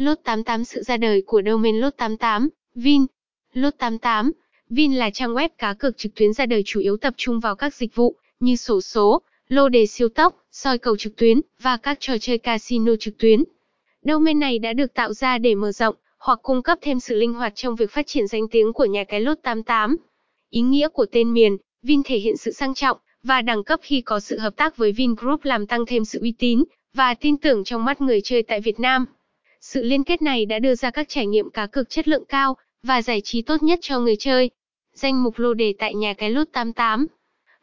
[0.00, 3.06] Lốt 88 Sự ra đời của domain Lốt 88, Vin.
[3.52, 4.32] Lốt 88,
[4.70, 7.56] Vin là trang web cá cược trực tuyến ra đời chủ yếu tập trung vào
[7.56, 11.76] các dịch vụ như sổ số, lô đề siêu tốc, soi cầu trực tuyến và
[11.76, 13.44] các trò chơi casino trực tuyến.
[14.02, 17.34] Domain này đã được tạo ra để mở rộng hoặc cung cấp thêm sự linh
[17.34, 19.96] hoạt trong việc phát triển danh tiếng của nhà cái Lốt 88.
[20.50, 24.00] Ý nghĩa của tên miền, Vin thể hiện sự sang trọng và đẳng cấp khi
[24.00, 26.64] có sự hợp tác với Vingroup làm tăng thêm sự uy tín
[26.94, 29.06] và tin tưởng trong mắt người chơi tại Việt Nam.
[29.60, 32.56] Sự liên kết này đã đưa ra các trải nghiệm cá cược chất lượng cao
[32.82, 34.50] và giải trí tốt nhất cho người chơi.
[34.94, 37.06] Danh mục lô đề tại nhà cái lốt 88.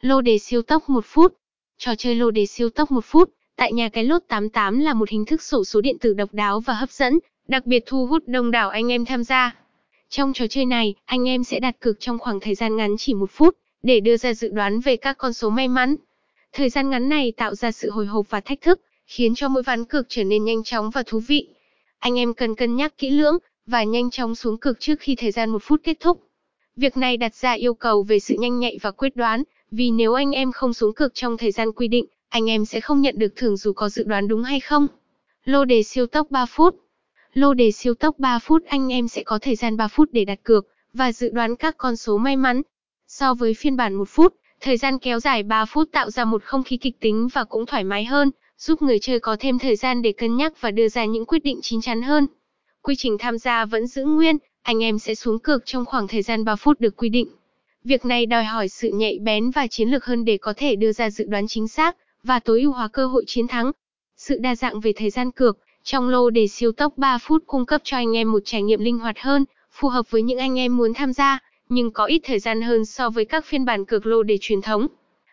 [0.02, 1.34] Lô đề siêu tốc 1 phút.
[1.77, 5.09] Trò chơi lô đề siêu tốc 1 phút tại nhà cái lốt 88 là một
[5.09, 8.23] hình thức sổ số điện tử độc đáo và hấp dẫn, đặc biệt thu hút
[8.27, 9.55] đông đảo anh em tham gia.
[10.09, 13.13] Trong trò chơi này, anh em sẽ đặt cược trong khoảng thời gian ngắn chỉ
[13.13, 15.95] một phút, để đưa ra dự đoán về các con số may mắn.
[16.54, 19.63] Thời gian ngắn này tạo ra sự hồi hộp và thách thức, khiến cho mỗi
[19.63, 21.48] ván cược trở nên nhanh chóng và thú vị.
[21.99, 25.31] Anh em cần cân nhắc kỹ lưỡng và nhanh chóng xuống cược trước khi thời
[25.31, 26.20] gian một phút kết thúc.
[26.76, 30.13] Việc này đặt ra yêu cầu về sự nhanh nhạy và quyết đoán, vì nếu
[30.13, 33.20] anh em không xuống cược trong thời gian quy định, anh em sẽ không nhận
[33.20, 34.87] được thưởng dù có dự đoán đúng hay không.
[35.45, 36.76] Lô đề siêu tốc 3 phút
[37.34, 40.26] Lô đề siêu tốc 3 phút anh em sẽ có thời gian 3 phút để
[40.26, 42.61] đặt cược và dự đoán các con số may mắn.
[43.07, 46.43] So với phiên bản 1 phút, thời gian kéo dài 3 phút tạo ra một
[46.43, 49.76] không khí kịch tính và cũng thoải mái hơn, giúp người chơi có thêm thời
[49.76, 52.27] gian để cân nhắc và đưa ra những quyết định chín chắn hơn.
[52.82, 56.22] Quy trình tham gia vẫn giữ nguyên, anh em sẽ xuống cược trong khoảng thời
[56.22, 57.28] gian 3 phút được quy định.
[57.84, 60.91] Việc này đòi hỏi sự nhạy bén và chiến lược hơn để có thể đưa
[60.91, 63.72] ra dự đoán chính xác và tối ưu hóa cơ hội chiến thắng.
[64.18, 67.66] Sự đa dạng về thời gian cược trong lô đề siêu tốc 3 phút cung
[67.66, 70.59] cấp cho anh em một trải nghiệm linh hoạt hơn, phù hợp với những anh
[70.59, 73.85] em muốn tham gia, nhưng có ít thời gian hơn so với các phiên bản
[73.85, 74.88] cược lô đề truyền thống.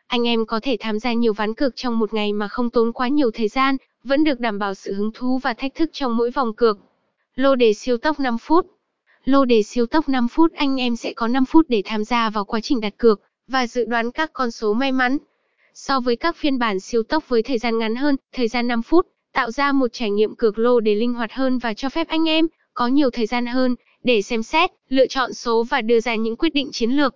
[0.06, 2.92] Anh em có thể tham gia nhiều ván cược trong một ngày mà không tốn
[2.92, 6.16] quá nhiều thời gian, vẫn được đảm bảo sự hứng thú và thách thức trong
[6.16, 6.78] mỗi vòng cược.
[7.34, 8.66] Lô đề siêu tốc 5 phút
[9.24, 12.30] Lô đề siêu tốc 5 phút anh em sẽ có 5 phút để tham gia
[12.30, 15.18] vào quá trình đặt cược và dự đoán các con số may mắn.
[15.74, 18.83] So với các phiên bản siêu tốc với thời gian ngắn hơn, thời gian 5
[18.83, 22.08] phút, tạo ra một trải nghiệm cược lô đề linh hoạt hơn và cho phép
[22.08, 23.74] anh em có nhiều thời gian hơn
[24.05, 27.14] để xem xét, lựa chọn số và đưa ra những quyết định chiến lược.